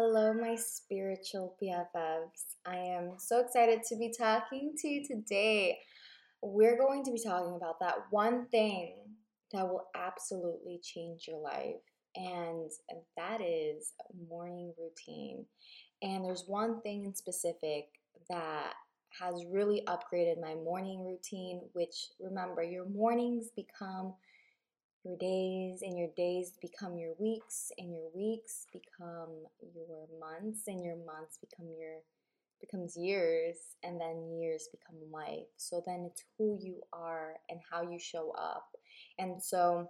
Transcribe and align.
Hello, 0.00 0.32
my 0.32 0.54
spiritual 0.54 1.56
BFFs. 1.60 2.54
I 2.64 2.76
am 2.76 3.14
so 3.18 3.40
excited 3.40 3.80
to 3.88 3.96
be 3.96 4.14
talking 4.16 4.74
to 4.78 4.86
you 4.86 5.04
today. 5.04 5.80
We're 6.40 6.78
going 6.78 7.02
to 7.02 7.10
be 7.10 7.20
talking 7.20 7.56
about 7.56 7.80
that 7.80 8.04
one 8.10 8.46
thing 8.46 8.94
that 9.52 9.66
will 9.66 9.86
absolutely 9.96 10.78
change 10.84 11.26
your 11.26 11.40
life, 11.40 11.82
and 12.14 12.70
that 13.16 13.40
is 13.40 13.94
morning 14.30 14.72
routine. 14.78 15.44
And 16.00 16.24
there's 16.24 16.44
one 16.46 16.80
thing 16.82 17.04
in 17.04 17.12
specific 17.12 17.86
that 18.30 18.74
has 19.20 19.44
really 19.50 19.82
upgraded 19.88 20.40
my 20.40 20.54
morning 20.54 21.04
routine, 21.04 21.62
which 21.72 22.10
remember, 22.20 22.62
your 22.62 22.88
mornings 22.88 23.48
become 23.56 24.14
your 25.04 25.16
days 25.16 25.82
and 25.82 25.96
your 25.96 26.08
days 26.16 26.52
become 26.60 26.98
your 26.98 27.14
weeks 27.18 27.70
and 27.78 27.92
your 27.92 28.10
weeks 28.14 28.66
become 28.72 29.30
your 29.74 30.06
months 30.20 30.62
and 30.66 30.84
your 30.84 30.96
months 30.96 31.38
become 31.38 31.66
your 31.78 32.00
becomes 32.60 32.96
years 32.96 33.56
and 33.84 34.00
then 34.00 34.36
years 34.40 34.68
become 34.72 34.96
life. 35.12 35.46
So 35.56 35.82
then 35.86 36.08
it's 36.10 36.24
who 36.36 36.58
you 36.60 36.82
are 36.92 37.34
and 37.48 37.60
how 37.70 37.82
you 37.82 37.98
show 38.00 38.32
up. 38.36 38.66
And 39.18 39.40
so 39.40 39.88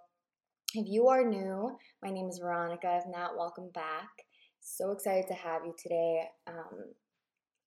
if 0.74 0.86
you 0.86 1.08
are 1.08 1.24
new 1.24 1.76
my 2.02 2.10
name 2.10 2.28
is 2.28 2.38
veronica. 2.38 3.00
If 3.02 3.10
not 3.10 3.36
welcome 3.36 3.70
back. 3.70 4.08
So 4.60 4.90
excited 4.90 5.26
to 5.28 5.34
have 5.34 5.62
you 5.64 5.74
today. 5.78 6.24
Um, 6.46 6.92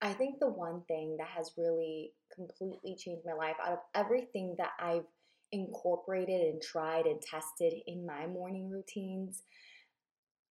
i 0.02 0.14
think 0.14 0.40
the 0.40 0.48
one 0.48 0.82
thing 0.88 1.16
that 1.18 1.28
has 1.28 1.52
really 1.58 2.12
completely 2.34 2.96
changed 2.96 3.26
my 3.26 3.34
life 3.34 3.56
out 3.64 3.74
of 3.74 3.80
everything 3.96 4.56
that 4.58 4.72
i've 4.80 5.06
incorporated 5.52 6.42
and 6.42 6.62
tried 6.62 7.06
and 7.06 7.22
tested 7.22 7.74
in 7.88 8.06
my 8.06 8.28
morning 8.28 8.70
routines, 8.70 9.44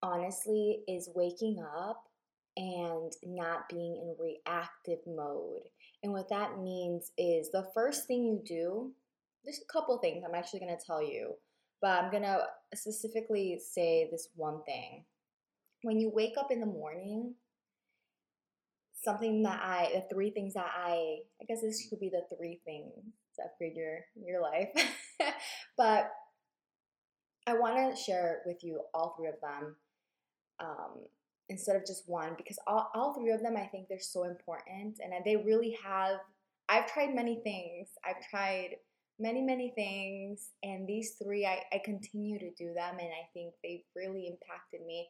honestly, 0.02 0.80
is 0.88 1.10
waking 1.14 1.62
up 1.78 2.04
and 2.56 3.12
not 3.24 3.68
being 3.68 3.96
in 3.96 4.16
reactive 4.18 4.98
mode. 5.06 5.62
And 6.02 6.12
what 6.12 6.28
that 6.30 6.58
means 6.58 7.12
is 7.16 7.50
the 7.50 7.68
first 7.74 8.06
thing 8.06 8.24
you 8.24 8.40
do, 8.44 8.92
there's 9.44 9.60
a 9.60 9.72
couple 9.72 9.96
things 9.98 10.24
I'm 10.26 10.34
actually 10.34 10.60
going 10.60 10.76
to 10.76 10.84
tell 10.84 11.02
you, 11.02 11.34
but 11.80 12.02
I'm 12.02 12.10
going 12.10 12.22
to 12.22 12.40
specifically 12.74 13.58
say 13.62 14.08
this 14.10 14.28
one 14.34 14.62
thing. 14.64 15.04
When 15.82 15.98
you 15.98 16.10
wake 16.10 16.34
up 16.38 16.50
in 16.50 16.60
the 16.60 16.66
morning, 16.66 17.34
something 19.02 19.42
that 19.42 19.60
I, 19.62 19.90
the 19.94 20.14
three 20.14 20.30
things 20.30 20.54
that 20.54 20.70
I, 20.76 21.18
I 21.40 21.44
guess 21.48 21.62
this 21.62 21.86
could 21.88 22.00
be 22.00 22.10
the 22.10 22.24
three 22.36 22.60
things 22.64 22.92
upgrade 23.44 23.76
your 23.76 24.00
your 24.14 24.42
life. 24.42 24.68
but 25.76 26.10
I 27.46 27.54
want 27.54 27.94
to 27.94 28.00
share 28.00 28.42
with 28.46 28.62
you 28.62 28.80
all 28.94 29.14
three 29.16 29.28
of 29.28 29.40
them 29.40 29.76
um, 30.60 31.06
instead 31.48 31.76
of 31.76 31.86
just 31.86 32.04
one 32.06 32.34
because 32.36 32.58
all, 32.66 32.90
all 32.94 33.14
three 33.14 33.30
of 33.30 33.42
them 33.42 33.56
I 33.56 33.66
think 33.66 33.88
they're 33.88 33.98
so 34.00 34.24
important 34.24 35.00
and 35.02 35.12
they 35.24 35.36
really 35.36 35.76
have. 35.84 36.18
I've 36.68 36.92
tried 36.92 37.14
many 37.14 37.40
things. 37.42 37.88
I've 38.04 38.24
tried 38.30 38.76
many 39.18 39.42
many 39.42 39.70
things 39.74 40.50
and 40.62 40.88
these 40.88 41.16
three 41.22 41.44
I, 41.44 41.60
I 41.72 41.80
continue 41.84 42.38
to 42.38 42.50
do 42.52 42.72
them 42.72 42.96
and 42.98 43.08
I 43.08 43.28
think 43.34 43.52
they've 43.62 43.84
really 43.94 44.26
impacted 44.28 44.86
me. 44.86 45.08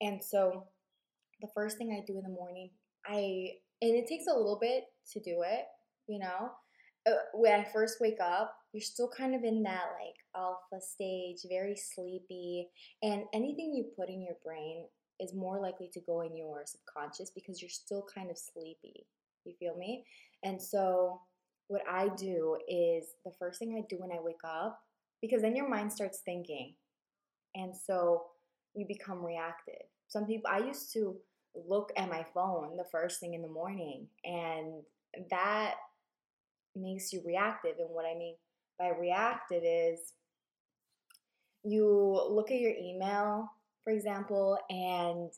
And 0.00 0.22
so 0.22 0.66
the 1.40 1.48
first 1.54 1.78
thing 1.78 1.90
I 1.92 2.04
do 2.06 2.18
in 2.18 2.22
the 2.22 2.28
morning, 2.28 2.70
I 3.06 3.52
and 3.82 3.94
it 3.94 4.06
takes 4.06 4.26
a 4.26 4.36
little 4.36 4.58
bit 4.60 4.84
to 5.12 5.20
do 5.20 5.42
it, 5.46 5.64
you 6.06 6.18
know, 6.18 6.26
uh, 6.28 6.65
Uh, 7.06 7.14
when 7.34 7.60
I 7.60 7.64
first 7.72 8.00
wake 8.00 8.18
up, 8.20 8.54
you're 8.72 8.80
still 8.80 9.08
kind 9.08 9.34
of 9.34 9.44
in 9.44 9.62
that 9.62 9.84
like 10.00 10.16
alpha 10.34 10.84
stage, 10.84 11.38
very 11.48 11.76
sleepy, 11.76 12.68
and 13.02 13.24
anything 13.32 13.74
you 13.74 13.84
put 13.96 14.08
in 14.08 14.22
your 14.22 14.36
brain 14.44 14.86
is 15.20 15.32
more 15.32 15.60
likely 15.60 15.88
to 15.92 16.00
go 16.00 16.22
in 16.22 16.36
your 16.36 16.64
subconscious 16.66 17.30
because 17.34 17.62
you're 17.62 17.70
still 17.70 18.04
kind 18.14 18.30
of 18.30 18.36
sleepy. 18.36 19.06
You 19.44 19.54
feel 19.58 19.76
me? 19.76 20.04
And 20.42 20.60
so, 20.60 21.20
what 21.68 21.82
I 21.90 22.08
do 22.16 22.58
is 22.68 23.06
the 23.24 23.32
first 23.38 23.58
thing 23.58 23.76
I 23.76 23.86
do 23.88 24.00
when 24.00 24.12
I 24.12 24.20
wake 24.20 24.44
up, 24.44 24.78
because 25.20 25.42
then 25.42 25.56
your 25.56 25.68
mind 25.68 25.92
starts 25.92 26.20
thinking, 26.24 26.74
and 27.54 27.74
so 27.74 28.24
you 28.74 28.86
become 28.86 29.24
reactive. 29.24 29.86
Some 30.08 30.26
people, 30.26 30.50
I 30.52 30.58
used 30.58 30.92
to 30.92 31.16
look 31.68 31.92
at 31.96 32.10
my 32.10 32.24
phone 32.34 32.76
the 32.76 32.84
first 32.92 33.20
thing 33.20 33.34
in 33.34 33.42
the 33.42 33.48
morning, 33.48 34.06
and 34.24 34.82
that 35.30 35.76
makes 36.76 37.12
you 37.12 37.22
reactive. 37.24 37.76
And 37.78 37.88
what 37.90 38.04
I 38.04 38.16
mean 38.16 38.36
by 38.78 38.88
reactive 38.88 39.62
is 39.64 40.12
you 41.64 42.22
look 42.30 42.50
at 42.50 42.60
your 42.60 42.74
email, 42.78 43.50
for 43.82 43.92
example, 43.92 44.58
and 44.70 45.30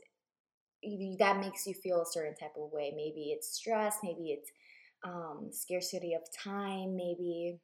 that 1.19 1.41
makes 1.41 1.67
you 1.67 1.75
feel 1.75 2.03
a 2.03 2.07
certain 2.07 2.35
type 2.35 2.55
of 2.57 2.71
way. 2.73 2.93
Maybe 2.95 3.33
it's 3.33 3.55
stress, 3.55 3.97
maybe 4.03 4.31
it's 4.31 4.51
um, 5.05 5.49
scarcity 5.51 6.15
of 6.15 6.23
time, 6.33 6.97
maybe 6.97 7.59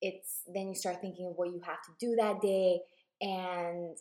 it's 0.00 0.40
then 0.52 0.68
you 0.68 0.74
start 0.74 1.00
thinking 1.00 1.26
of 1.26 1.36
what 1.36 1.48
you 1.48 1.60
have 1.64 1.82
to 1.82 1.92
do 1.98 2.14
that 2.16 2.40
day, 2.40 2.80
and 3.20 3.96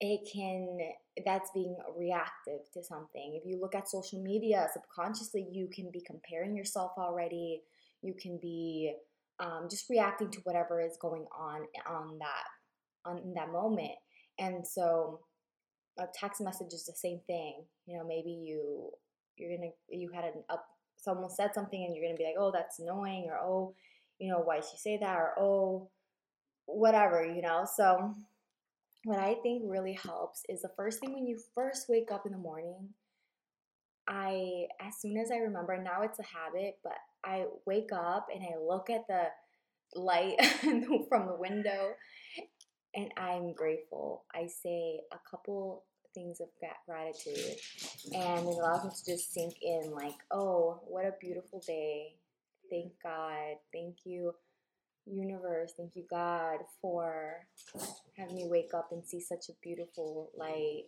it 0.00 0.28
can 0.32 0.78
that's 1.24 1.50
being 1.52 1.76
reactive 1.96 2.70
to 2.72 2.82
something. 2.82 3.38
If 3.40 3.46
you 3.46 3.60
look 3.60 3.74
at 3.74 3.88
social 3.88 4.22
media 4.22 4.68
subconsciously, 4.72 5.46
you 5.50 5.68
can 5.68 5.90
be 5.90 6.00
comparing 6.00 6.56
yourself 6.56 6.92
already 6.96 7.62
you 8.02 8.14
can 8.14 8.38
be 8.40 8.94
um, 9.38 9.68
just 9.70 9.88
reacting 9.88 10.30
to 10.30 10.40
whatever 10.44 10.80
is 10.80 10.96
going 11.00 11.26
on 11.36 11.62
on 11.88 12.18
that 12.18 13.10
on 13.10 13.32
that 13.34 13.50
moment. 13.50 13.92
And 14.38 14.66
so 14.66 15.20
a 15.98 16.04
text 16.14 16.40
message 16.40 16.72
is 16.72 16.84
the 16.84 16.94
same 16.94 17.20
thing. 17.26 17.64
You 17.86 17.98
know 17.98 18.04
maybe 18.06 18.30
you 18.30 18.90
you're 19.36 19.56
gonna 19.56 19.70
you 19.88 20.10
had 20.14 20.24
an 20.24 20.44
up 20.48 20.66
someone 20.96 21.30
said 21.30 21.54
something 21.54 21.82
and 21.82 21.96
you're 21.96 22.04
gonna 22.04 22.16
be 22.16 22.24
like 22.24 22.34
oh 22.38 22.52
that's 22.52 22.78
annoying 22.78 23.26
or 23.30 23.38
oh 23.38 23.74
you 24.18 24.30
know 24.30 24.40
why 24.40 24.56
did 24.56 24.64
she 24.70 24.76
say 24.76 24.98
that? 24.98 25.16
or 25.16 25.32
oh 25.38 25.90
whatever 26.66 27.24
you 27.24 27.40
know? 27.42 27.66
So 27.76 28.14
what 29.04 29.18
i 29.18 29.34
think 29.42 29.62
really 29.64 29.94
helps 29.94 30.42
is 30.50 30.60
the 30.60 30.70
first 30.76 31.00
thing 31.00 31.14
when 31.14 31.26
you 31.26 31.38
first 31.54 31.88
wake 31.88 32.12
up 32.12 32.26
in 32.26 32.32
the 32.32 32.38
morning 32.38 32.90
I, 34.10 34.66
as 34.80 34.96
soon 35.00 35.16
as 35.16 35.30
I 35.30 35.36
remember, 35.36 35.80
now 35.80 36.02
it's 36.02 36.18
a 36.18 36.24
habit, 36.24 36.78
but 36.82 36.98
I 37.24 37.46
wake 37.66 37.92
up 37.92 38.28
and 38.34 38.42
I 38.44 38.58
look 38.58 38.90
at 38.90 39.06
the 39.08 39.28
light 40.00 40.36
from 41.08 41.26
the 41.26 41.36
window 41.38 41.94
and 42.94 43.10
I'm 43.16 43.52
grateful. 43.52 44.24
I 44.34 44.46
say 44.46 45.00
a 45.12 45.18
couple 45.30 45.84
things 46.14 46.40
of 46.40 46.48
gratitude 46.86 47.56
and 48.14 48.40
it 48.48 48.58
allows 48.58 48.84
me 48.84 48.90
to 48.90 49.12
just 49.12 49.32
sink 49.32 49.54
in 49.62 49.92
like, 49.92 50.16
oh, 50.30 50.80
what 50.86 51.04
a 51.04 51.14
beautiful 51.20 51.62
day. 51.66 52.14
Thank 52.70 52.92
God. 53.02 53.56
Thank 53.72 53.98
you, 54.04 54.32
universe. 55.06 55.72
Thank 55.76 55.96
you, 55.96 56.04
God, 56.08 56.58
for 56.80 57.46
having 58.16 58.36
me 58.36 58.46
wake 58.48 58.74
up 58.74 58.88
and 58.92 59.04
see 59.04 59.20
such 59.20 59.48
a 59.48 59.52
beautiful 59.62 60.30
light. 60.36 60.84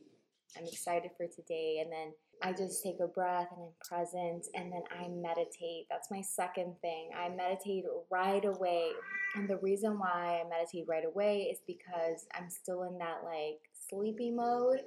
I'm 0.56 0.66
excited 0.66 1.12
for 1.16 1.26
today. 1.26 1.80
And 1.82 1.92
then 1.92 2.12
I 2.42 2.52
just 2.52 2.82
take 2.82 2.96
a 3.00 3.06
breath 3.06 3.48
and 3.56 3.66
I'm 3.66 3.88
present 3.88 4.46
and 4.54 4.72
then 4.72 4.82
I 4.90 5.08
meditate. 5.08 5.86
That's 5.88 6.10
my 6.10 6.20
second 6.20 6.74
thing. 6.80 7.10
I 7.16 7.28
meditate 7.28 7.84
right 8.10 8.44
away. 8.44 8.90
And 9.36 9.48
the 9.48 9.58
reason 9.58 9.98
why 9.98 10.42
I 10.42 10.48
meditate 10.48 10.86
right 10.88 11.04
away 11.04 11.48
is 11.52 11.60
because 11.66 12.26
I'm 12.34 12.50
still 12.50 12.82
in 12.82 12.98
that 12.98 13.18
like 13.24 13.60
sleepy 13.88 14.32
mode 14.32 14.80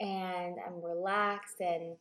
and 0.00 0.56
I'm 0.66 0.82
relaxed 0.82 1.60
and 1.60 1.96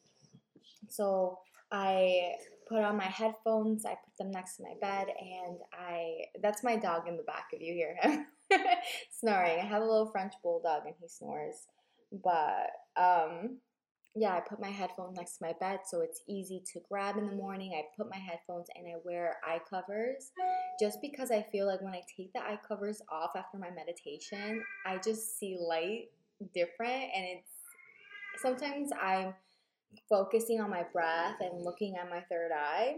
so 0.87 1.39
I 1.71 2.33
put 2.67 2.83
on 2.83 2.97
my 2.97 3.03
headphones, 3.03 3.85
I 3.85 3.91
put 3.91 4.17
them 4.17 4.31
next 4.31 4.57
to 4.57 4.63
my 4.63 4.73
bed 4.79 5.07
and 5.19 5.57
I 5.73 6.25
that's 6.41 6.63
my 6.63 6.77
dog 6.77 7.07
in 7.07 7.17
the 7.17 7.23
back 7.23 7.47
if 7.51 7.61
you 7.61 7.73
hear 7.73 7.97
him 8.01 8.27
snoring. 9.11 9.59
I 9.59 9.65
have 9.65 9.81
a 9.81 9.85
little 9.85 10.09
French 10.09 10.33
bulldog 10.41 10.83
and 10.85 10.95
he 10.99 11.07
snores. 11.09 11.67
But 12.11 12.71
um 12.95 13.57
yeah, 14.15 14.35
I 14.35 14.41
put 14.41 14.59
my 14.59 14.69
headphones 14.69 15.15
next 15.15 15.37
to 15.37 15.45
my 15.45 15.53
bed 15.59 15.79
so 15.85 16.01
it's 16.01 16.21
easy 16.27 16.61
to 16.73 16.81
grab 16.89 17.17
in 17.17 17.27
the 17.27 17.35
morning. 17.35 17.73
I 17.73 17.83
put 17.95 18.09
my 18.09 18.17
headphones 18.17 18.67
and 18.75 18.85
I 18.85 18.95
wear 19.05 19.37
eye 19.45 19.61
covers 19.69 20.31
just 20.79 20.99
because 21.01 21.31
I 21.31 21.45
feel 21.51 21.65
like 21.65 21.81
when 21.81 21.93
I 21.93 22.01
take 22.17 22.33
the 22.33 22.41
eye 22.41 22.59
covers 22.67 23.01
off 23.09 23.31
after 23.35 23.57
my 23.57 23.69
meditation, 23.71 24.63
I 24.85 24.97
just 24.97 25.39
see 25.39 25.57
light 25.59 26.09
different 26.53 27.09
and 27.15 27.25
it's 27.25 27.51
sometimes 28.41 28.89
I'm 29.01 29.33
focusing 30.09 30.59
on 30.59 30.69
my 30.69 30.83
breath 30.91 31.35
and 31.39 31.63
looking 31.63 31.95
at 31.95 32.09
my 32.09 32.21
third 32.29 32.51
eye 32.53 32.95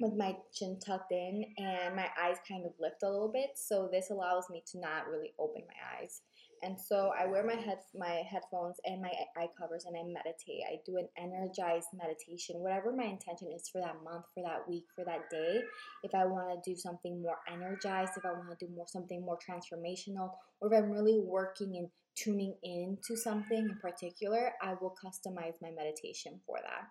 with 0.00 0.14
my 0.14 0.36
chin 0.52 0.78
tucked 0.84 1.12
in 1.12 1.44
and 1.56 1.96
my 1.96 2.08
eyes 2.22 2.36
kind 2.46 2.66
of 2.66 2.72
lift 2.78 3.02
a 3.02 3.08
little 3.08 3.30
bit 3.32 3.50
so 3.54 3.88
this 3.90 4.10
allows 4.10 4.50
me 4.50 4.62
to 4.70 4.78
not 4.78 5.08
really 5.08 5.32
open 5.38 5.62
my 5.66 6.02
eyes 6.02 6.20
And 6.62 6.80
so 6.80 7.12
I 7.18 7.26
wear 7.26 7.44
my 7.44 7.54
head 7.54 7.78
my 7.94 8.22
headphones 8.28 8.76
and 8.84 9.02
my 9.02 9.12
eye 9.36 9.48
covers 9.58 9.84
and 9.86 9.96
I 9.96 10.02
meditate. 10.02 10.62
I 10.66 10.78
do 10.84 10.96
an 10.96 11.08
energized 11.18 11.88
meditation, 11.94 12.60
whatever 12.60 12.92
my 12.92 13.04
intention 13.04 13.48
is 13.54 13.68
for 13.68 13.80
that 13.80 14.02
month, 14.04 14.24
for 14.34 14.42
that 14.42 14.68
week, 14.68 14.84
for 14.94 15.04
that 15.04 15.30
day. 15.30 15.60
If 16.02 16.14
I 16.14 16.24
want 16.24 16.48
to 16.50 16.70
do 16.70 16.76
something 16.76 17.22
more 17.22 17.38
energized, 17.50 18.12
if 18.16 18.24
I 18.24 18.32
want 18.32 18.58
to 18.58 18.66
do 18.66 18.72
more 18.74 18.86
something 18.88 19.20
more 19.20 19.38
transformational, 19.38 20.30
or 20.60 20.72
if 20.72 20.78
I'm 20.78 20.90
really 20.90 21.20
working 21.20 21.76
and 21.76 21.88
tuning 22.16 22.54
in 22.62 22.98
to 23.06 23.16
something 23.16 23.58
in 23.58 23.78
particular, 23.80 24.52
I 24.62 24.74
will 24.80 24.94
customize 25.04 25.60
my 25.60 25.70
meditation 25.70 26.40
for 26.46 26.56
that. 26.62 26.88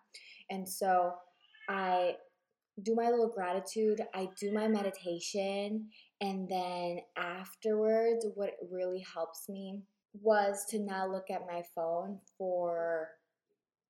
And 0.50 0.68
so 0.70 1.14
I 1.68 2.16
do 2.82 2.96
my 2.96 3.10
little 3.10 3.30
gratitude, 3.30 4.02
I 4.14 4.30
do 4.40 4.52
my 4.52 4.68
meditation, 4.68 5.88
and 6.22 6.48
then 6.50 7.00
afterwards, 7.18 8.26
what 8.36 8.52
really 8.70 9.06
helps 9.14 9.48
me 9.48 9.82
was 10.14 10.66
to 10.70 10.80
not 10.80 11.10
look 11.10 11.30
at 11.30 11.48
my 11.48 11.64
phone 11.74 12.20
for 12.38 13.10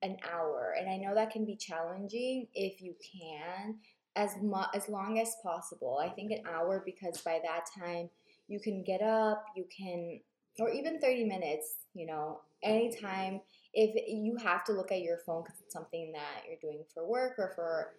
an 0.01 0.17
hour. 0.31 0.75
And 0.77 0.89
I 0.89 0.97
know 0.97 1.15
that 1.15 1.31
can 1.31 1.45
be 1.45 1.55
challenging 1.55 2.47
if 2.53 2.81
you 2.81 2.95
can, 3.11 3.79
as 4.15 4.35
mu- 4.41 4.71
as 4.73 4.87
long 4.87 5.19
as 5.19 5.35
possible. 5.43 5.99
I 6.01 6.09
think 6.09 6.31
an 6.31 6.43
hour 6.47 6.83
because 6.85 7.21
by 7.21 7.39
that 7.43 7.65
time 7.77 8.09
you 8.47 8.59
can 8.59 8.83
get 8.83 9.01
up, 9.01 9.43
you 9.55 9.65
can 9.75 10.19
or 10.57 10.69
even 10.69 10.99
30 10.99 11.25
minutes, 11.25 11.75
you 11.93 12.05
know, 12.05 12.39
anytime 12.63 13.41
if 13.73 13.93
you 14.07 14.37
have 14.37 14.63
to 14.63 14.71
look 14.71 14.91
at 14.91 15.01
your 15.01 15.17
phone 15.25 15.43
because 15.43 15.59
it's 15.59 15.73
something 15.73 16.13
that 16.13 16.43
you're 16.47 16.57
doing 16.61 16.83
for 16.93 17.05
work 17.05 17.33
or 17.37 17.51
for 17.55 17.93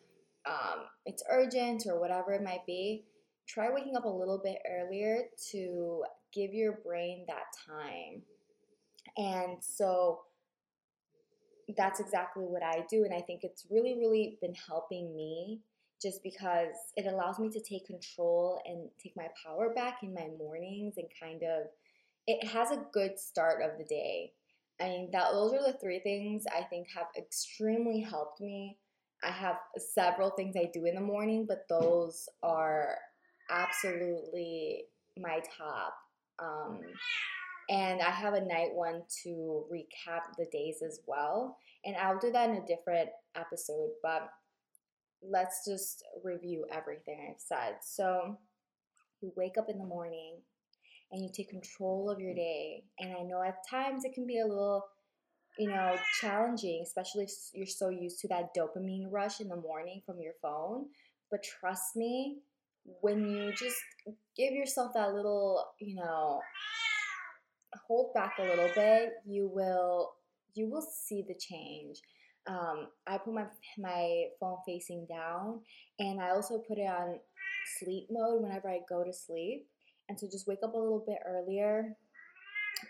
um, 0.48 0.84
it's 1.04 1.22
urgent 1.30 1.84
or 1.86 2.00
whatever 2.00 2.32
it 2.32 2.42
might 2.42 2.64
be, 2.66 3.04
try 3.48 3.70
waking 3.72 3.96
up 3.96 4.04
a 4.04 4.08
little 4.08 4.40
bit 4.42 4.58
earlier 4.70 5.24
to 5.52 6.04
give 6.32 6.52
your 6.52 6.80
brain 6.84 7.24
that 7.28 7.44
time. 7.66 8.22
And 9.16 9.58
so 9.60 10.20
that's 11.76 12.00
exactly 12.00 12.44
what 12.44 12.62
I 12.62 12.84
do. 12.88 13.04
And 13.04 13.14
I 13.14 13.20
think 13.20 13.40
it's 13.42 13.66
really, 13.70 13.94
really 13.98 14.38
been 14.40 14.54
helping 14.54 15.16
me 15.16 15.60
just 16.00 16.22
because 16.22 16.74
it 16.96 17.06
allows 17.06 17.38
me 17.38 17.48
to 17.50 17.60
take 17.60 17.86
control 17.86 18.60
and 18.66 18.88
take 19.02 19.16
my 19.16 19.28
power 19.44 19.72
back 19.74 19.98
in 20.02 20.12
my 20.12 20.28
mornings 20.38 20.94
and 20.98 21.06
kind 21.20 21.42
of, 21.42 21.66
it 22.26 22.46
has 22.46 22.70
a 22.70 22.84
good 22.92 23.18
start 23.18 23.62
of 23.62 23.78
the 23.78 23.84
day. 23.84 24.32
I 24.80 24.88
mean, 24.88 25.10
that 25.12 25.32
those 25.32 25.54
are 25.54 25.72
the 25.72 25.78
three 25.78 26.00
things 26.00 26.44
I 26.54 26.62
think 26.62 26.88
have 26.94 27.06
extremely 27.16 28.00
helped 28.00 28.40
me 28.40 28.76
I 29.22 29.30
have 29.30 29.56
several 29.94 30.30
things 30.30 30.54
I 30.56 30.70
do 30.72 30.84
in 30.84 30.94
the 30.94 31.00
morning, 31.00 31.46
but 31.48 31.66
those 31.68 32.28
are 32.42 32.96
absolutely 33.50 34.84
my 35.18 35.40
top. 35.56 35.94
Um, 36.38 36.80
and 37.68 38.00
I 38.00 38.10
have 38.10 38.34
a 38.34 38.44
night 38.44 38.70
one 38.72 39.02
to 39.24 39.64
recap 39.72 40.20
the 40.38 40.46
days 40.52 40.82
as 40.86 41.00
well. 41.06 41.56
And 41.84 41.96
I'll 41.96 42.18
do 42.18 42.30
that 42.32 42.50
in 42.50 42.56
a 42.56 42.66
different 42.66 43.08
episode, 43.36 43.90
but 44.02 44.28
let's 45.22 45.64
just 45.66 46.04
review 46.22 46.66
everything 46.70 47.28
I've 47.28 47.40
said. 47.40 47.76
So, 47.82 48.38
you 49.22 49.32
wake 49.36 49.56
up 49.58 49.68
in 49.68 49.78
the 49.78 49.84
morning 49.84 50.36
and 51.10 51.22
you 51.22 51.30
take 51.34 51.48
control 51.48 52.10
of 52.10 52.20
your 52.20 52.34
day. 52.34 52.84
And 52.98 53.12
I 53.12 53.22
know 53.22 53.42
at 53.42 53.66
times 53.68 54.04
it 54.04 54.12
can 54.12 54.26
be 54.26 54.40
a 54.40 54.46
little 54.46 54.84
you 55.58 55.68
know, 55.68 55.96
challenging, 56.20 56.82
especially 56.82 57.24
if 57.24 57.30
you're 57.54 57.66
so 57.66 57.88
used 57.88 58.20
to 58.20 58.28
that 58.28 58.54
dopamine 58.54 59.06
rush 59.10 59.40
in 59.40 59.48
the 59.48 59.56
morning 59.56 60.02
from 60.04 60.20
your 60.20 60.34
phone. 60.42 60.86
But 61.30 61.42
trust 61.42 61.96
me, 61.96 62.38
when 63.00 63.28
you 63.28 63.52
just 63.52 63.76
give 64.36 64.52
yourself 64.52 64.92
that 64.94 65.14
little, 65.14 65.64
you 65.80 65.96
know, 65.96 66.40
hold 67.86 68.14
back 68.14 68.34
a 68.38 68.44
little 68.44 68.70
bit, 68.74 69.14
you 69.26 69.50
will 69.52 70.12
you 70.54 70.68
will 70.70 70.82
see 70.82 71.22
the 71.26 71.34
change. 71.34 72.00
Um, 72.46 72.88
I 73.06 73.18
put 73.18 73.34
my 73.34 73.46
my 73.78 74.24
phone 74.40 74.58
facing 74.66 75.06
down, 75.08 75.60
and 75.98 76.20
I 76.20 76.30
also 76.30 76.58
put 76.58 76.78
it 76.78 76.88
on 76.88 77.18
sleep 77.78 78.06
mode 78.10 78.42
whenever 78.42 78.68
I 78.68 78.80
go 78.88 79.04
to 79.04 79.12
sleep, 79.12 79.66
and 80.08 80.18
so 80.18 80.28
just 80.30 80.46
wake 80.46 80.60
up 80.62 80.74
a 80.74 80.78
little 80.78 81.04
bit 81.06 81.18
earlier. 81.26 81.96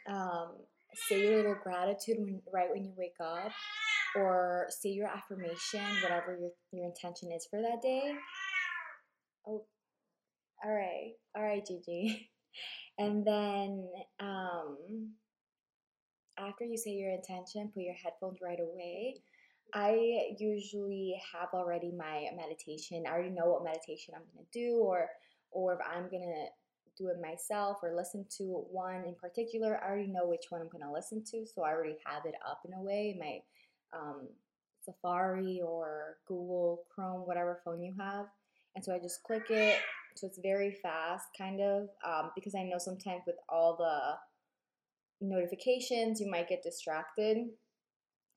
Um, 0.08 0.56
say 1.08 1.22
your 1.22 1.36
little 1.36 1.56
gratitude 1.62 2.18
when, 2.18 2.40
right 2.52 2.68
when 2.70 2.84
you 2.84 2.92
wake 2.96 3.16
up, 3.20 3.52
or 4.16 4.66
say 4.70 4.90
your 4.90 5.08
affirmation, 5.08 5.80
whatever 6.02 6.36
your, 6.38 6.50
your 6.72 6.86
intention 6.86 7.30
is 7.32 7.46
for 7.50 7.60
that 7.62 7.82
day. 7.82 8.14
Oh, 9.46 9.64
all 10.64 10.72
right, 10.72 11.12
all 11.36 11.42
right, 11.42 11.64
Gigi. 11.66 12.30
And 12.98 13.26
then 13.26 13.86
um, 14.20 14.78
after 16.38 16.64
you 16.64 16.76
say 16.76 16.92
your 16.92 17.10
intention, 17.10 17.70
put 17.74 17.82
your 17.82 17.94
headphones 17.94 18.38
right 18.42 18.58
away. 18.60 19.16
I 19.74 20.34
usually 20.38 21.20
have 21.34 21.48
already 21.52 21.92
my 21.92 22.28
meditation. 22.36 23.04
I 23.06 23.10
already 23.10 23.30
know 23.30 23.46
what 23.46 23.64
meditation 23.64 24.14
I'm 24.16 24.22
gonna 24.32 24.46
do, 24.52 24.78
or 24.78 25.08
or 25.50 25.74
if 25.74 25.80
I'm 25.86 26.04
gonna 26.04 26.46
do 26.96 27.08
it 27.08 27.16
myself 27.20 27.78
or 27.82 27.94
listen 27.94 28.24
to 28.38 28.64
one 28.70 29.04
in 29.06 29.14
particular, 29.14 29.78
I 29.82 29.88
already 29.88 30.08
know 30.08 30.26
which 30.26 30.46
one 30.50 30.60
I'm 30.60 30.68
going 30.68 30.84
to 30.84 30.92
listen 30.92 31.22
to. 31.32 31.46
So 31.46 31.62
I 31.62 31.70
already 31.70 31.96
have 32.06 32.24
it 32.24 32.34
up 32.48 32.60
in 32.66 32.74
a 32.74 32.82
way, 32.82 33.16
my 33.18 33.38
um, 33.98 34.28
Safari 34.84 35.60
or 35.64 36.16
Google 36.26 36.84
Chrome, 36.94 37.26
whatever 37.26 37.60
phone 37.64 37.82
you 37.82 37.94
have. 37.98 38.26
And 38.74 38.84
so 38.84 38.94
I 38.94 38.98
just 38.98 39.22
click 39.22 39.50
it. 39.50 39.78
So 40.16 40.26
it's 40.26 40.38
very 40.42 40.70
fast, 40.82 41.26
kind 41.36 41.60
of, 41.60 41.88
um, 42.06 42.30
because 42.34 42.54
I 42.54 42.62
know 42.62 42.78
sometimes 42.78 43.22
with 43.26 43.36
all 43.48 43.76
the 43.76 45.26
notifications, 45.26 46.20
you 46.20 46.30
might 46.30 46.48
get 46.48 46.62
distracted. 46.62 47.38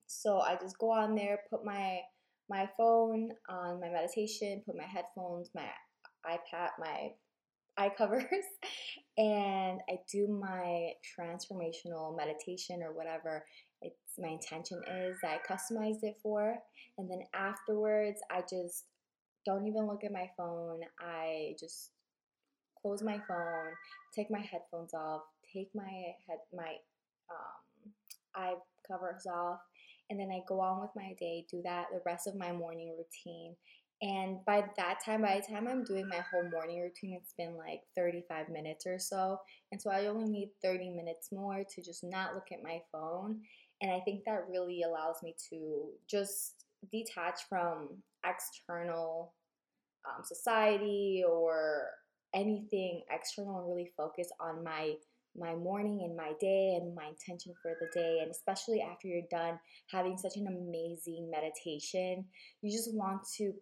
So 0.06 0.40
I 0.40 0.56
just 0.56 0.78
go 0.78 0.90
on 0.90 1.14
there, 1.14 1.40
put 1.48 1.64
my 1.64 2.00
my 2.48 2.68
phone 2.76 3.30
on 3.48 3.80
my 3.80 3.88
meditation, 3.88 4.60
put 4.66 4.76
my 4.76 4.84
headphones, 4.84 5.50
my 5.54 5.68
iPad, 6.26 6.70
my 6.80 7.10
eye 7.80 7.92
covers 7.96 8.24
and 9.18 9.80
I 9.88 9.98
do 10.10 10.28
my 10.28 10.90
transformational 11.18 12.16
meditation 12.16 12.82
or 12.82 12.92
whatever 12.92 13.44
it's 13.82 14.18
my 14.18 14.28
intention 14.28 14.80
is 14.86 15.16
I 15.24 15.38
customized 15.50 16.02
it 16.02 16.16
for. 16.22 16.58
And 16.98 17.10
then 17.10 17.22
afterwards 17.34 18.20
I 18.30 18.42
just 18.42 18.84
don't 19.46 19.66
even 19.66 19.86
look 19.86 20.04
at 20.04 20.12
my 20.12 20.28
phone. 20.36 20.80
I 21.00 21.54
just 21.58 21.92
close 22.80 23.02
my 23.02 23.20
phone 23.28 23.72
take 24.14 24.30
my 24.30 24.40
headphones 24.40 24.94
off 24.94 25.22
take 25.54 25.70
my 25.74 25.82
head 26.26 26.38
my 26.54 26.74
um, 27.30 27.92
eye 28.34 28.54
covers 28.86 29.26
off 29.26 29.60
and 30.08 30.18
then 30.18 30.30
I 30.32 30.40
go 30.48 30.60
on 30.60 30.80
with 30.80 30.90
my 30.96 31.14
day 31.18 31.44
do 31.50 31.60
that 31.64 31.86
the 31.92 32.00
rest 32.06 32.26
of 32.26 32.36
my 32.36 32.52
morning 32.52 32.96
routine 32.96 33.54
and 34.02 34.38
by 34.46 34.64
that 34.76 35.04
time, 35.04 35.22
by 35.22 35.40
the 35.40 35.52
time 35.52 35.68
I'm 35.68 35.84
doing 35.84 36.08
my 36.08 36.24
whole 36.30 36.48
morning 36.50 36.80
routine, 36.80 37.18
it's 37.20 37.34
been 37.36 37.56
like 37.56 37.82
35 37.96 38.48
minutes 38.48 38.86
or 38.86 38.98
so. 38.98 39.38
And 39.72 39.80
so 39.80 39.90
I 39.90 40.06
only 40.06 40.24
need 40.24 40.50
30 40.62 40.90
minutes 40.90 41.28
more 41.32 41.62
to 41.68 41.82
just 41.82 42.02
not 42.02 42.34
look 42.34 42.46
at 42.50 42.62
my 42.62 42.80
phone. 42.90 43.40
And 43.82 43.90
I 43.90 44.00
think 44.00 44.24
that 44.24 44.46
really 44.48 44.82
allows 44.82 45.16
me 45.22 45.34
to 45.50 45.90
just 46.08 46.64
detach 46.90 47.40
from 47.48 47.88
external 48.24 49.34
um, 50.08 50.24
society 50.24 51.22
or 51.28 51.88
anything 52.34 53.02
external 53.10 53.58
and 53.58 53.68
really 53.68 53.90
focus 53.96 54.28
on 54.40 54.64
my 54.64 54.94
my 55.38 55.54
morning 55.54 56.00
and 56.02 56.16
my 56.16 56.32
day 56.40 56.76
and 56.80 56.94
my 56.94 57.06
intention 57.06 57.52
for 57.62 57.76
the 57.80 57.86
day 57.94 58.18
and 58.20 58.30
especially 58.30 58.80
after 58.80 59.06
you're 59.06 59.22
done 59.30 59.58
having 59.88 60.16
such 60.16 60.36
an 60.36 60.46
amazing 60.48 61.30
meditation 61.30 62.24
you 62.62 62.70
just 62.70 62.92
want 62.94 63.20
to 63.36 63.52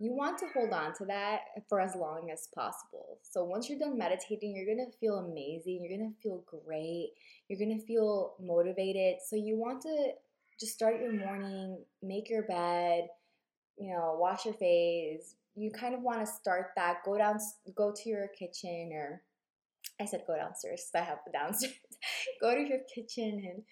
you 0.00 0.12
want 0.12 0.38
to 0.38 0.46
hold 0.54 0.72
on 0.72 0.94
to 0.94 1.04
that 1.06 1.40
for 1.68 1.80
as 1.80 1.96
long 1.96 2.30
as 2.32 2.48
possible. 2.54 3.18
So 3.22 3.42
once 3.44 3.68
you're 3.68 3.78
done 3.78 3.98
meditating, 3.98 4.54
you're 4.54 4.74
going 4.74 4.88
to 4.90 4.96
feel 4.98 5.18
amazing. 5.18 5.80
You're 5.82 5.98
going 5.98 6.14
to 6.14 6.22
feel 6.22 6.44
great. 6.46 7.10
You're 7.48 7.58
going 7.58 7.76
to 7.76 7.84
feel 7.84 8.34
motivated. 8.40 9.16
So 9.26 9.34
you 9.34 9.56
want 9.56 9.82
to 9.82 10.10
just 10.60 10.72
start 10.72 11.00
your 11.00 11.12
morning, 11.12 11.78
make 12.00 12.30
your 12.30 12.42
bed, 12.44 13.08
you 13.76 13.92
know, 13.92 14.16
wash 14.20 14.44
your 14.44 14.54
face. 14.54 15.34
You 15.56 15.72
kind 15.72 15.94
of 15.94 16.02
want 16.02 16.20
to 16.20 16.26
start 16.26 16.68
that. 16.76 16.98
Go 17.04 17.18
down, 17.18 17.38
go 17.76 17.92
to 17.92 18.08
your 18.08 18.28
kitchen, 18.38 18.90
or 18.92 19.22
I 20.00 20.04
said 20.04 20.22
go 20.28 20.36
downstairs. 20.36 20.88
I 20.94 20.98
have 20.98 21.18
the 21.26 21.32
downstairs. 21.32 21.74
go 22.40 22.54
to 22.54 22.60
your 22.60 22.80
kitchen 22.94 23.42
and 23.50 23.62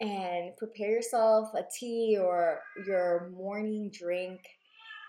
and 0.00 0.56
prepare 0.56 0.90
yourself 0.90 1.48
a 1.54 1.64
tea 1.76 2.16
or 2.20 2.60
your 2.86 3.30
morning 3.34 3.90
drink 3.92 4.40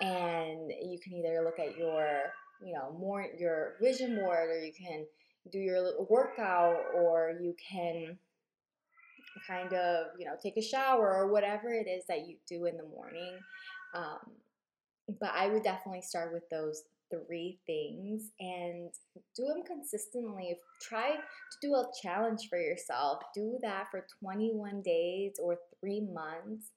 and 0.02 0.72
you 0.82 0.98
can 1.04 1.14
either 1.14 1.44
look 1.44 1.60
at 1.60 1.78
your 1.78 2.22
you 2.64 2.74
know 2.74 2.96
more 2.98 3.26
your 3.38 3.74
vision 3.82 4.16
board 4.16 4.50
or 4.50 4.60
you 4.60 4.72
can 4.74 5.06
do 5.52 5.60
your 5.60 6.06
workout 6.10 6.78
or 6.96 7.38
you 7.42 7.56
can 7.72 8.18
kind 9.48 9.74
of 9.74 10.08
you 10.18 10.26
know 10.26 10.36
take 10.42 10.58
a 10.58 10.62
shower 10.62 11.16
or 11.16 11.32
whatever 11.32 11.74
it 11.74 11.88
is 11.88 12.04
that 12.08 12.28
you 12.28 12.36
do 12.48 12.66
in 12.66 12.78
the 12.78 12.84
morning 12.84 13.38
um, 13.96 14.20
but 15.20 15.32
i 15.34 15.48
would 15.48 15.64
definitely 15.64 16.02
start 16.02 16.34
with 16.34 16.44
those 16.50 16.84
three 17.10 17.60
things 17.66 18.32
and 18.40 18.92
do 19.36 19.46
them 19.46 19.64
consistently. 19.66 20.58
Try 20.82 21.12
to 21.12 21.58
do 21.62 21.74
a 21.76 21.86
challenge 22.02 22.48
for 22.50 22.60
yourself. 22.60 23.22
Do 23.34 23.58
that 23.62 23.88
for 23.92 24.06
21 24.24 24.82
days 24.82 25.34
or 25.42 25.58
three 25.80 26.02
months. 26.02 26.72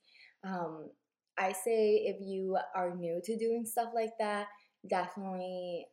Um, 0.44 0.90
I 1.38 1.52
say 1.52 2.04
if 2.06 2.16
you 2.20 2.58
are 2.74 2.94
new 2.94 3.20
to 3.24 3.36
doing 3.36 3.64
stuff 3.64 3.90
like 3.94 4.12
that, 4.18 4.46
definitely 4.88 5.86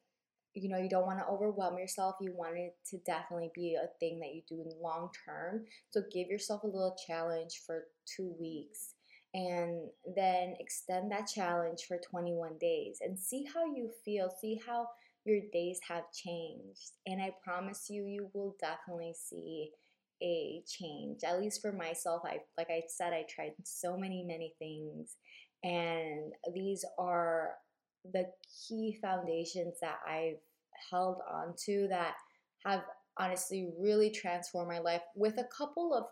you 0.55 0.67
know 0.67 0.77
you 0.77 0.89
don't 0.89 1.05
want 1.05 1.19
to 1.19 1.27
overwhelm 1.27 1.77
yourself. 1.77 2.15
You 2.21 2.33
want 2.35 2.57
it 2.57 2.75
to 2.89 2.97
definitely 3.05 3.51
be 3.53 3.75
a 3.75 3.87
thing 3.99 4.19
that 4.19 4.33
you 4.33 4.41
do 4.47 4.61
in 4.61 4.81
long 4.81 5.09
term. 5.25 5.65
So 5.91 6.01
give 6.11 6.27
yourself 6.27 6.63
a 6.63 6.67
little 6.67 6.97
challenge 7.07 7.61
for 7.65 7.83
two 8.05 8.33
weeks 8.39 8.95
and 9.33 9.89
then 10.15 10.55
extend 10.59 11.11
that 11.11 11.27
challenge 11.27 11.85
for 11.87 11.99
21 12.09 12.53
days 12.59 12.97
and 13.01 13.17
see 13.17 13.45
how 13.53 13.65
you 13.65 13.91
feel. 14.03 14.31
See 14.41 14.59
how 14.65 14.87
your 15.25 15.41
days 15.53 15.79
have 15.87 16.11
changed. 16.11 16.91
And 17.05 17.21
i 17.21 17.31
promise 17.43 17.87
you 17.89 18.05
you 18.05 18.29
will 18.33 18.55
definitely 18.59 19.13
see 19.13 19.71
a 20.21 20.63
change. 20.67 21.21
At 21.23 21.39
least 21.39 21.61
for 21.61 21.71
myself 21.71 22.21
i 22.25 22.39
like 22.57 22.69
i 22.69 22.83
said 22.87 23.13
i 23.13 23.25
tried 23.29 23.53
so 23.63 23.97
many 23.97 24.23
many 24.23 24.53
things 24.59 25.15
and 25.63 26.33
these 26.53 26.85
are 26.97 27.55
the 28.13 28.25
key 28.67 28.97
foundations 29.01 29.75
that 29.81 29.99
I've 30.07 30.39
held 30.89 31.17
on 31.29 31.53
to 31.65 31.87
that 31.89 32.13
have 32.65 32.83
honestly 33.17 33.69
really 33.77 34.09
transformed 34.09 34.69
my 34.69 34.79
life 34.79 35.01
with 35.15 35.37
a 35.37 35.47
couple 35.55 35.93
of 35.93 36.05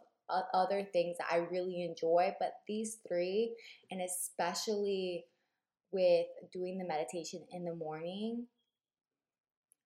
other 0.54 0.84
things 0.92 1.18
that 1.18 1.28
I 1.32 1.38
really 1.38 1.84
enjoy, 1.84 2.36
but 2.40 2.54
these 2.68 2.98
three, 3.08 3.56
and 3.90 4.02
especially 4.02 5.26
with 5.94 6.28
doing 6.52 6.78
the 6.78 6.86
meditation 6.86 7.44
in 7.52 7.64
the 7.64 7.76
morning, 7.76 8.46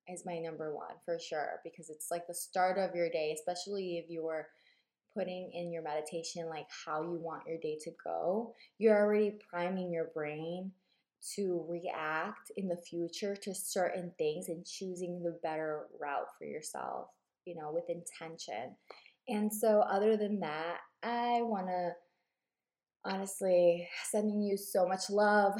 is 0.07 0.25
my 0.25 0.39
number 0.39 0.73
one 0.73 0.95
for 1.05 1.19
sure 1.19 1.59
because 1.63 1.89
it's 1.89 2.11
like 2.11 2.27
the 2.27 2.33
start 2.33 2.77
of 2.77 2.95
your 2.95 3.09
day, 3.09 3.35
especially 3.37 3.97
if 3.97 4.09
you're 4.09 4.47
putting 5.15 5.51
in 5.53 5.71
your 5.71 5.83
meditation 5.83 6.47
like 6.49 6.67
how 6.85 7.01
you 7.01 7.19
want 7.19 7.45
your 7.47 7.57
day 7.59 7.77
to 7.83 7.91
go. 8.03 8.53
You're 8.77 8.97
already 8.97 9.37
priming 9.49 9.91
your 9.91 10.11
brain 10.13 10.71
to 11.35 11.65
react 11.69 12.51
in 12.57 12.67
the 12.67 12.77
future 12.77 13.35
to 13.35 13.53
certain 13.53 14.11
things 14.17 14.49
and 14.49 14.65
choosing 14.65 15.21
the 15.21 15.37
better 15.43 15.87
route 15.99 16.27
for 16.37 16.45
yourself, 16.45 17.09
you 17.45 17.55
know, 17.55 17.71
with 17.71 17.89
intention. 17.89 18.75
And 19.27 19.53
so, 19.53 19.81
other 19.81 20.17
than 20.17 20.39
that, 20.39 20.77
I 21.03 21.41
want 21.43 21.67
to 21.67 21.91
honestly 23.03 23.87
sending 24.03 24.41
you 24.41 24.57
so 24.57 24.87
much 24.87 25.09
love 25.09 25.53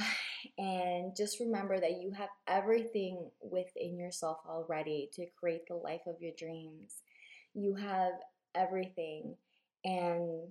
and 0.57 1.15
just 1.15 1.39
remember 1.39 1.79
that 1.79 2.01
you 2.01 2.11
have 2.11 2.29
everything 2.47 3.29
within 3.41 3.97
yourself 3.97 4.37
already 4.47 5.09
to 5.13 5.25
create 5.39 5.67
the 5.67 5.75
life 5.75 6.01
of 6.07 6.21
your 6.21 6.33
dreams. 6.37 6.97
You 7.53 7.75
have 7.75 8.13
everything 8.55 9.35
and 9.83 10.47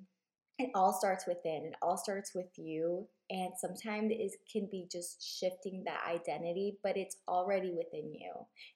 it 0.59 0.70
all 0.75 0.92
starts 0.92 1.26
within. 1.26 1.64
It 1.64 1.75
all 1.80 1.97
starts 1.97 2.35
with 2.35 2.50
you. 2.56 3.06
And 3.30 3.52
sometimes 3.56 4.11
it 4.11 4.32
can 4.50 4.68
be 4.70 4.87
just 4.90 5.38
shifting 5.38 5.85
that 5.85 6.02
identity, 6.09 6.78
but 6.82 6.97
it's 6.97 7.16
already 7.28 7.70
within 7.70 8.12
you. 8.12 8.32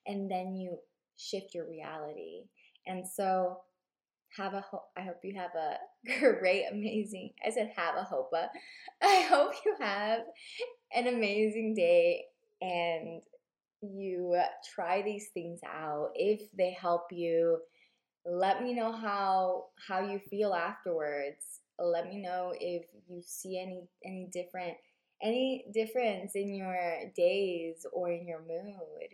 And 0.07 0.31
then 0.31 0.55
you 0.55 0.79
shift 1.17 1.53
your 1.53 1.69
reality. 1.69 2.43
And 2.87 3.05
so 3.07 3.59
have 4.37 4.53
a 4.53 4.61
ho- 4.61 4.85
I 4.97 5.01
hope 5.01 5.17
you 5.23 5.35
have 5.35 5.51
a 5.55 5.77
great, 6.39 6.65
amazing. 6.71 7.31
I 7.45 7.51
said 7.51 7.71
have 7.75 7.95
a 7.95 8.03
hope. 8.03 8.31
I 9.01 9.21
hope 9.29 9.53
you 9.65 9.75
have 9.79 10.21
an 10.93 11.07
amazing 11.07 11.73
day 11.75 12.25
and 12.61 13.21
you 13.81 14.39
try 14.73 15.01
these 15.01 15.29
things 15.33 15.59
out. 15.65 16.11
If 16.15 16.51
they 16.57 16.71
help 16.71 17.07
you, 17.11 17.59
let 18.25 18.61
me 18.63 18.73
know 18.73 18.91
how 18.91 19.65
how 19.87 20.01
you 20.01 20.19
feel 20.29 20.53
afterwards 20.53 21.61
let 21.79 22.07
me 22.07 22.17
know 22.21 22.53
if 22.59 22.85
you 23.07 23.21
see 23.23 23.59
any 23.59 23.83
any 24.03 24.29
different 24.31 24.75
any 25.21 25.65
difference 25.73 26.35
in 26.35 26.53
your 26.53 26.77
days 27.15 27.85
or 27.93 28.09
in 28.11 28.27
your 28.27 28.39
mood 28.39 29.09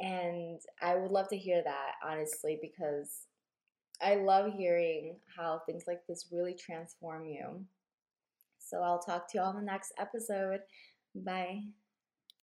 and 0.00 0.60
i 0.82 0.94
would 0.94 1.10
love 1.10 1.28
to 1.28 1.36
hear 1.36 1.62
that 1.64 1.92
honestly 2.06 2.58
because 2.60 3.26
i 4.02 4.14
love 4.16 4.52
hearing 4.52 5.16
how 5.36 5.60
things 5.66 5.84
like 5.86 6.06
this 6.06 6.26
really 6.32 6.54
transform 6.54 7.24
you. 7.26 7.64
So 8.58 8.82
i'll 8.82 9.00
talk 9.00 9.30
to 9.30 9.38
you 9.38 9.44
all 9.44 9.50
in 9.50 9.56
the 9.56 9.62
next 9.62 9.92
episode. 9.98 10.60
Bye 11.14 11.64